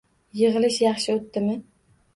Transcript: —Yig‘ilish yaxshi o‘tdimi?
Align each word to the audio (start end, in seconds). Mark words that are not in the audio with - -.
—Yig‘ilish 0.39 0.79
yaxshi 0.87 1.19
o‘tdimi? 1.19 1.61